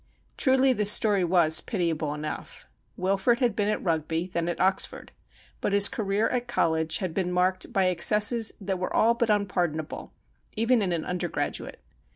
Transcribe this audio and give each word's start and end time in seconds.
Truly 0.35 0.73
the 0.73 0.85
story 0.85 1.23
was 1.23 1.61
pitiable 1.61 2.15
enough. 2.15 2.67
Wilfrid 2.97 3.37
had 3.37 3.55
been 3.55 3.67
at 3.67 3.83
Eugby, 3.83 4.25
then 4.31 4.49
at 4.49 4.59
Oxford, 4.59 5.11
but 5.61 5.73
his 5.73 5.87
career 5.87 6.27
at 6.29 6.47
college 6.47 6.97
had 6.97 7.13
been 7.13 7.31
marked 7.31 7.71
by 7.71 7.85
excesses 7.87 8.51
that 8.59 8.79
were 8.79 8.91
all 8.91 9.13
but 9.13 9.29
unpardonable, 9.29 10.11
even 10.57 10.81
in 10.81 10.91
an 10.91 11.05
undergraduate. 11.05 11.79